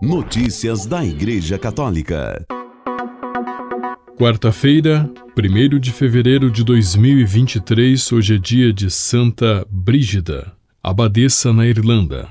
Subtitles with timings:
[0.00, 2.46] Notícias da Igreja Católica.
[4.16, 12.28] Quarta-feira, 1 de fevereiro de 2023, hoje é dia de Santa Brígida, abadesa na Irlanda.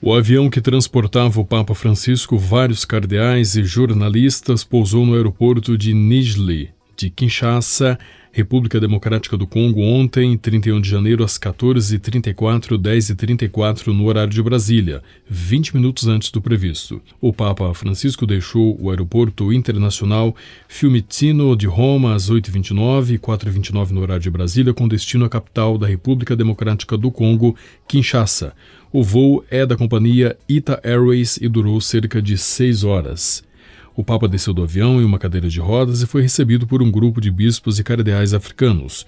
[0.00, 5.92] O avião que transportava o Papa Francisco, vários cardeais e jornalistas pousou no aeroporto de
[5.92, 7.98] Nijli, de Kinshasa,
[8.34, 15.02] República Democrática do Congo, ontem, 31 de janeiro, às 14h34, 10h34, no horário de Brasília,
[15.28, 17.02] 20 minutos antes do previsto.
[17.20, 20.34] O Papa Francisco deixou o aeroporto internacional
[20.66, 25.76] Fiumicino de Roma às 8h29 e 4h29 no horário de Brasília, com destino à capital
[25.76, 27.54] da República Democrática do Congo,
[27.86, 28.54] Kinshasa.
[28.90, 33.44] O voo é da companhia Ita Airways e durou cerca de seis horas.
[33.94, 36.90] O Papa desceu do avião em uma cadeira de rodas e foi recebido por um
[36.90, 39.06] grupo de bispos e cardeais africanos.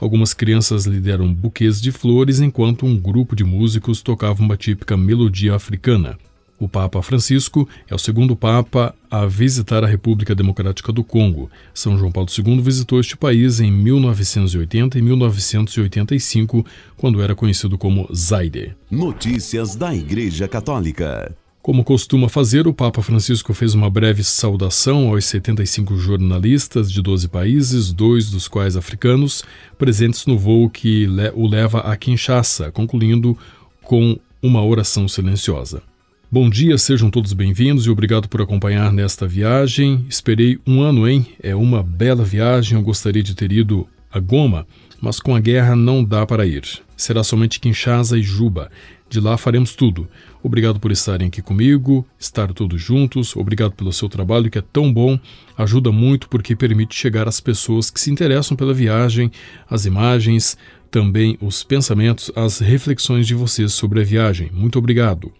[0.00, 4.96] Algumas crianças lhe deram buquês de flores enquanto um grupo de músicos tocava uma típica
[4.96, 6.18] melodia africana.
[6.60, 11.48] O Papa Francisco é o segundo Papa a visitar a República Democrática do Congo.
[11.72, 18.08] São João Paulo II visitou este país em 1980 e 1985, quando era conhecido como
[18.12, 18.74] Zaire.
[18.90, 21.32] Notícias da Igreja Católica.
[21.60, 27.28] Como costuma fazer, o Papa Francisco fez uma breve saudação aos 75 jornalistas de 12
[27.28, 29.42] países, dois dos quais africanos,
[29.76, 33.36] presentes no voo que o leva a Kinshasa, concluindo
[33.82, 35.82] com uma oração silenciosa.
[36.30, 40.06] Bom dia, sejam todos bem-vindos e obrigado por acompanhar nesta viagem.
[40.08, 41.26] Esperei um ano, hein?
[41.42, 44.66] É uma bela viagem, eu gostaria de ter ido a Goma,
[45.00, 46.64] mas com a guerra não dá para ir.
[46.96, 48.70] Será somente Kinshasa e Juba.
[49.08, 50.06] De lá faremos tudo.
[50.42, 53.34] Obrigado por estarem aqui comigo, estar todos juntos.
[53.34, 55.18] Obrigado pelo seu trabalho que é tão bom,
[55.56, 59.30] ajuda muito porque permite chegar às pessoas que se interessam pela viagem,
[59.68, 60.58] as imagens,
[60.90, 64.50] também os pensamentos, as reflexões de vocês sobre a viagem.
[64.52, 65.32] Muito obrigado.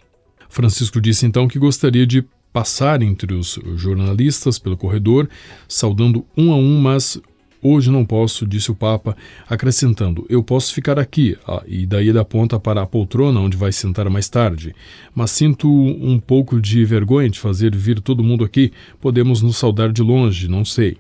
[0.49, 5.29] Francisco disse então que gostaria de passar entre os jornalistas pelo corredor,
[5.69, 7.21] saudando um a um, mas
[7.61, 9.17] Hoje não posso, disse o Papa,
[9.49, 11.37] acrescentando: Eu posso ficar aqui.
[11.47, 14.75] Ah, e daí ele aponta para a poltrona onde vai sentar mais tarde.
[15.13, 18.73] Mas sinto um pouco de vergonha de fazer vir todo mundo aqui.
[19.01, 20.99] Podemos nos saudar de longe, não sei.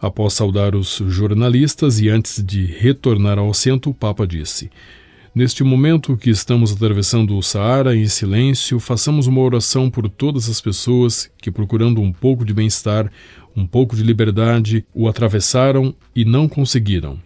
[0.00, 4.70] Após saudar os jornalistas e antes de retornar ao assento, o Papa disse:
[5.34, 10.60] Neste momento que estamos atravessando o Saara em silêncio, façamos uma oração por todas as
[10.60, 13.08] pessoas que, procurando um pouco de bem-estar,
[13.58, 17.18] um pouco de liberdade, o atravessaram e não conseguiram.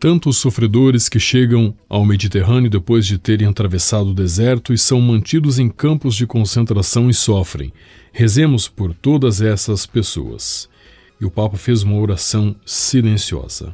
[0.00, 5.58] Tantos sofredores que chegam ao Mediterrâneo depois de terem atravessado o deserto e são mantidos
[5.58, 7.72] em campos de concentração e sofrem.
[8.12, 10.68] Rezemos por todas essas pessoas.
[11.20, 13.72] E o Papa fez uma oração silenciosa.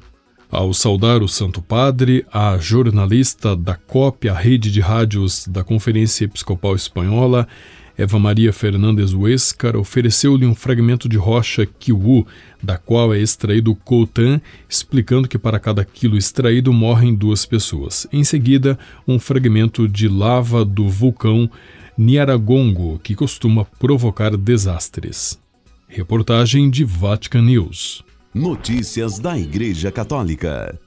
[0.50, 6.24] Ao saudar o Santo Padre, a jornalista da COP, a rede de rádios da Conferência
[6.24, 7.46] Episcopal Espanhola,
[7.96, 12.26] Eva Maria Fernandes Huescar, ofereceu-lhe um fragmento de rocha Kiwu,
[12.62, 18.06] da qual é extraído coltan, explicando que para cada quilo extraído morrem duas pessoas.
[18.12, 21.50] Em seguida, um fragmento de lava do vulcão
[21.96, 25.38] Niaragongo, que costuma provocar desastres.
[25.86, 28.02] Reportagem de Vatican News.
[28.32, 30.78] Notícias da Igreja Católica.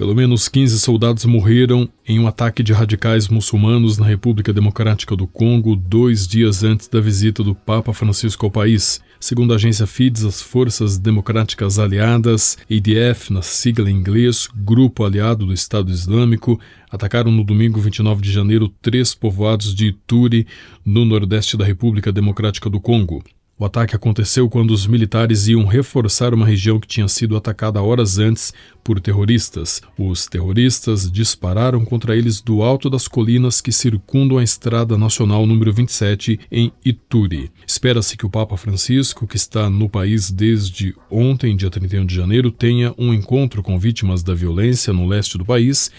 [0.00, 5.26] Pelo menos 15 soldados morreram em um ataque de radicais muçulmanos na República Democrática do
[5.26, 9.02] Congo dois dias antes da visita do Papa Francisco ao país.
[9.20, 15.44] Segundo a agência FIDES, as Forças Democráticas Aliadas, ADF, na sigla em inglês, Grupo Aliado
[15.44, 16.58] do Estado Islâmico,
[16.90, 20.46] atacaram no domingo 29 de janeiro três povoados de Ituri,
[20.82, 23.22] no nordeste da República Democrática do Congo.
[23.60, 28.18] O ataque aconteceu quando os militares iam reforçar uma região que tinha sido atacada horas
[28.18, 29.82] antes por terroristas.
[29.98, 35.74] Os terroristas dispararam contra eles do alto das colinas que circundam a Estrada Nacional número
[35.74, 37.50] 27 em Ituri.
[37.66, 42.50] Espera-se que o Papa Francisco, que está no país desde ontem, dia 31 de janeiro,
[42.50, 45.90] tenha um encontro com vítimas da violência no leste do país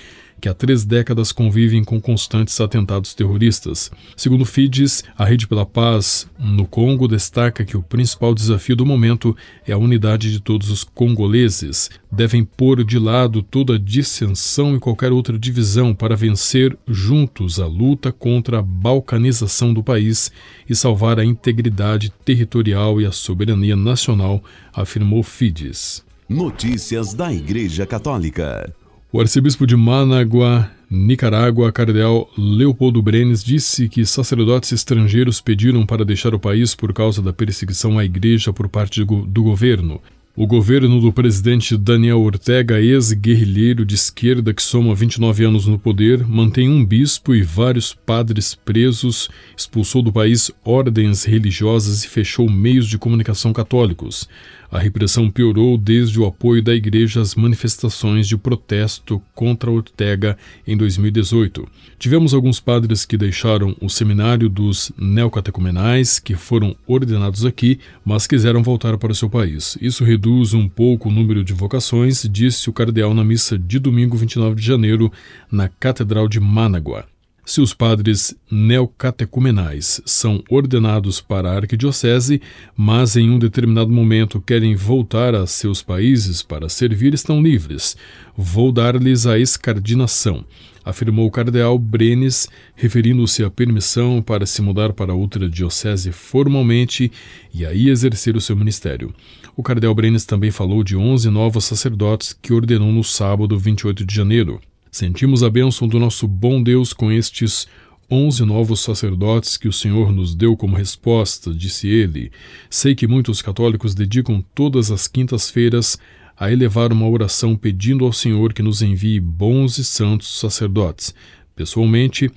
[0.42, 3.92] que há três décadas convivem com constantes atentados terroristas.
[4.18, 9.38] Segundo FIDES, a Rede pela Paz no Congo destaca que o principal desafio do momento
[9.68, 11.92] é a unidade de todos os congoleses.
[12.12, 18.12] Devem pôr de lado toda dissensão e qualquer outra divisão para vencer juntos a luta
[18.12, 20.32] contra a balcanização do país
[20.68, 24.44] e salvar a integridade territorial e a soberania nacional,
[24.74, 26.04] afirmou FIDES.
[26.28, 28.74] Notícias da Igreja Católica.
[29.14, 36.34] O arcebispo de Managua, Nicarágua, cardeal Leopoldo Brenes, disse que sacerdotes estrangeiros pediram para deixar
[36.34, 40.00] o país por causa da perseguição à igreja por parte do governo.
[40.34, 46.26] O governo do presidente Daniel Ortega, ex-guerrilheiro de esquerda que soma 29 anos no poder,
[46.26, 52.88] mantém um bispo e vários padres presos, expulsou do país ordens religiosas e fechou meios
[52.88, 54.30] de comunicação católicos.
[54.72, 60.78] A repressão piorou desde o apoio da igreja às manifestações de protesto contra Ortega em
[60.78, 61.68] 2018.
[62.00, 68.64] Tivemos alguns padres que deixaram o seminário dos neocatecumenais, que foram ordenados aqui, mas quiseram
[68.64, 69.78] voltar para o seu país.
[69.82, 74.16] Isso reduz um pouco o número de vocações, disse o cardeal na missa de domingo
[74.16, 75.12] 29 de janeiro,
[75.52, 77.11] na Catedral de Managua.
[77.52, 82.42] Se os padres neocatecumenais são ordenados para a arquidiocese,
[82.78, 87.98] mas em um determinado momento querem voltar a seus países para servir, estão livres.
[88.38, 90.46] Vou dar-lhes a escardinação,
[90.86, 97.12] afirmou o cardeal Brenes, referindo-se à permissão para se mudar para outra diocese formalmente
[97.54, 99.14] e aí exercer o seu ministério.
[99.58, 104.16] O cardeal Brenes também falou de 11 novos sacerdotes que ordenou no sábado 28 de
[104.16, 104.62] janeiro.
[104.92, 107.66] Sentimos a bênção do nosso bom Deus com estes
[108.10, 112.30] onze novos sacerdotes que o Senhor nos deu como resposta, disse ele.
[112.70, 115.98] Sei que muitos católicos dedicam todas as quintas-feiras
[116.36, 121.16] a elevar uma oração pedindo ao Senhor que nos envie bons e santos sacerdotes.
[121.56, 122.30] Pessoalmente,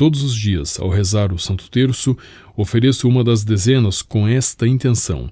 [0.00, 2.16] todos os dias, ao rezar o Santo Terço,
[2.56, 5.28] ofereço uma das dezenas com esta intenção: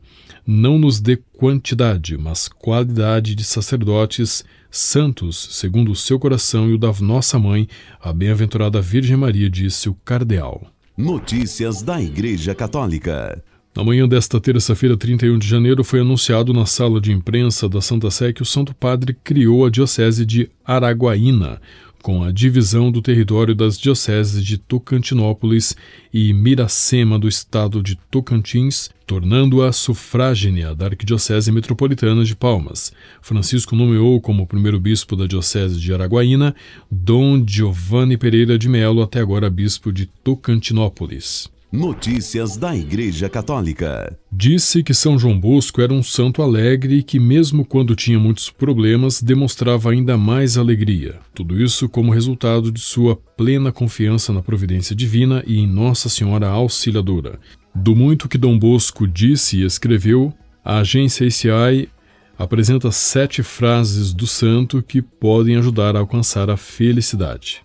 [0.46, 6.78] não nos dê quantidade, mas qualidade de sacerdotes santos, segundo o seu coração e o
[6.78, 7.66] da nossa mãe,
[7.98, 10.66] a bem-aventurada Virgem Maria, disse o cardeal.
[10.94, 13.42] Notícias da Igreja Católica.
[13.74, 18.10] Na manhã desta terça-feira, 31 de janeiro, foi anunciado na sala de imprensa da Santa
[18.10, 21.60] Sé que o Santo Padre criou a Diocese de Araguaína,
[22.02, 25.76] com a divisão do território das dioceses de Tocantinópolis
[26.12, 32.92] e Miracema do estado de Tocantins, tornando-a sufragínea da Arquidiocese Metropolitana de Palmas.
[33.20, 36.54] Francisco nomeou como primeiro bispo da Diocese de Araguaína
[36.90, 41.50] Dom Giovanni Pereira de Melo, até agora bispo de Tocantinópolis.
[41.70, 44.18] Notícias da Igreja Católica.
[44.32, 48.48] Disse que São João Bosco era um santo alegre e que, mesmo quando tinha muitos
[48.48, 51.20] problemas, demonstrava ainda mais alegria.
[51.34, 56.48] Tudo isso como resultado de sua plena confiança na providência divina e em Nossa Senhora
[56.48, 57.38] Auxiliadora.
[57.74, 60.32] Do muito que Dom Bosco disse e escreveu,
[60.64, 61.90] a agência ACI
[62.38, 67.60] apresenta sete frases do santo que podem ajudar a alcançar a felicidade.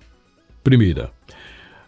[0.62, 1.10] Primeira,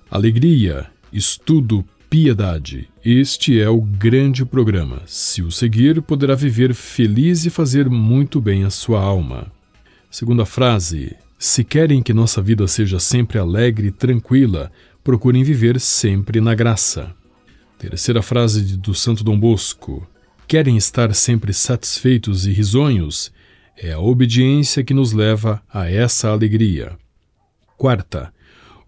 [0.10, 1.86] alegria, estudo,
[2.16, 2.88] piedade.
[3.04, 5.02] Este é o grande programa.
[5.06, 9.52] Se o seguir, poderá viver feliz e fazer muito bem a sua alma.
[10.10, 14.72] Segunda frase: Se querem que nossa vida seja sempre alegre e tranquila,
[15.04, 17.14] procurem viver sempre na graça.
[17.78, 20.08] Terceira frase do Santo Dom Bosco:
[20.48, 23.30] Querem estar sempre satisfeitos e risonhos?
[23.78, 26.98] É a obediência que nos leva a essa alegria.
[27.76, 28.34] Quarta,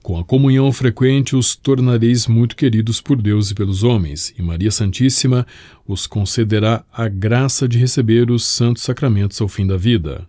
[0.01, 4.71] com a comunhão frequente os tornareis muito queridos por Deus e pelos homens, e Maria
[4.71, 5.45] Santíssima
[5.85, 10.27] os concederá a graça de receber os santos sacramentos ao fim da vida.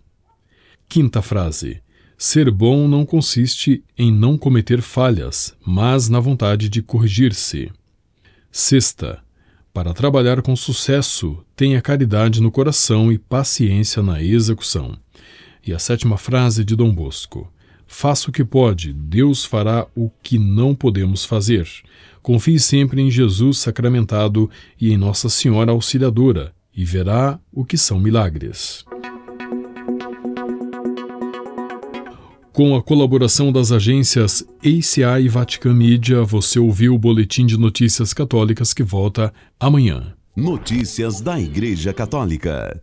[0.89, 1.81] Quinta frase.
[2.17, 7.71] Ser bom não consiste em não cometer falhas, mas na vontade de corrigir-se.
[8.51, 9.23] Sexta.
[9.71, 14.97] Para trabalhar com sucesso, tenha caridade no coração e paciência na execução.
[15.65, 17.49] E a sétima frase de Dom Bosco.
[17.91, 21.67] Faça o que pode, Deus fará o que não podemos fazer.
[22.21, 24.47] Confie sempre em Jesus sacramentado
[24.79, 28.85] e em Nossa Senhora Auxiliadora, e verá o que são milagres.
[32.53, 38.13] Com a colaboração das agências ACI e Vatican Media, você ouviu o Boletim de Notícias
[38.13, 40.13] Católicas que volta amanhã.
[40.35, 42.81] Notícias da Igreja Católica.